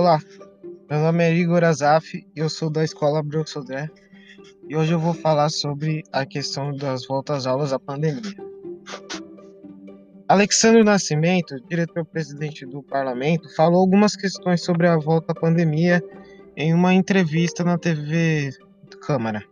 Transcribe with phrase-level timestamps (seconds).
[0.00, 0.18] Olá,
[0.88, 3.90] meu nome é Igor Azaf e eu sou da Escola Abreu Sodré
[4.66, 8.34] e hoje eu vou falar sobre a questão das voltas às aulas da pandemia.
[10.26, 16.02] Alexandre Nascimento, diretor-presidente do parlamento, falou algumas questões sobre a volta à pandemia
[16.56, 18.48] em uma entrevista na TV
[19.02, 19.44] Câmara,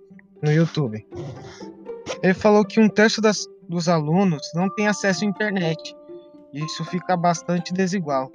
[0.43, 1.07] no YouTube.
[2.23, 5.95] Ele falou que um terço das, dos alunos não tem acesso à internet
[6.55, 8.33] e isso fica bastante desigual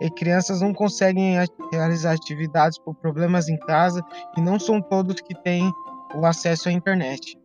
[0.00, 1.36] e crianças não conseguem
[1.72, 4.04] realizar atividades por problemas em casa
[4.36, 5.72] e não são todos que têm
[6.14, 7.36] o acesso à internet.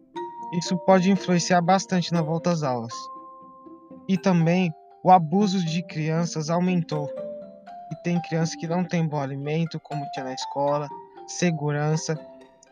[0.53, 2.94] Isso pode influenciar bastante na volta às aulas.
[4.08, 4.71] E também
[5.03, 7.09] o abuso de crianças aumentou.
[7.91, 10.88] E tem crianças que não têm bom alimento, como tinha na escola,
[11.27, 12.20] segurança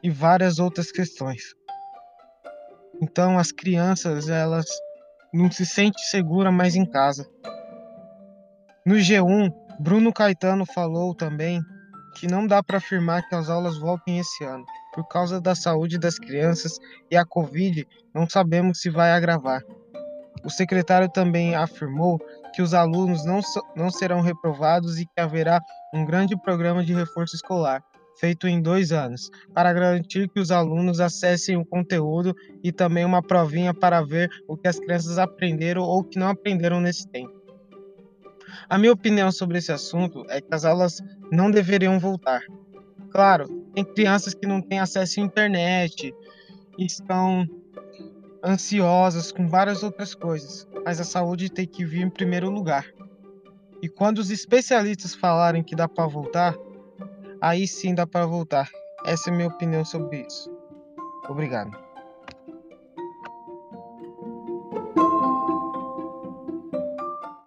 [0.04, 1.42] e várias outras questões.
[3.02, 4.66] Então as crianças elas
[5.34, 7.28] não se sentem seguras mais em casa.
[8.86, 11.60] No G1, Bruno Caetano falou também
[12.16, 14.64] que não dá para afirmar que as aulas voltem esse ano.
[14.94, 16.78] Por causa da saúde das crianças
[17.10, 19.64] e a Covid, não sabemos se vai agravar.
[20.44, 22.20] O secretário também afirmou
[22.54, 23.40] que os alunos não,
[23.76, 25.60] não serão reprovados e que haverá
[25.92, 27.84] um grande programa de reforço escolar,
[28.20, 33.24] feito em dois anos, para garantir que os alunos acessem o conteúdo e também uma
[33.24, 37.41] provinha para ver o que as crianças aprenderam ou que não aprenderam nesse tempo.
[38.70, 42.42] A minha opinião sobre esse assunto é que as aulas não deveriam voltar.
[43.12, 46.14] Claro, tem crianças que não têm acesso à internet,
[46.78, 47.48] estão
[48.44, 52.86] ansiosas com várias outras coisas, mas a saúde tem que vir em primeiro lugar.
[53.82, 56.56] E quando os especialistas falarem que dá para voltar,
[57.42, 58.70] aí sim dá para voltar.
[59.06, 60.50] Essa é a minha opinião sobre isso.
[61.28, 61.91] Obrigado.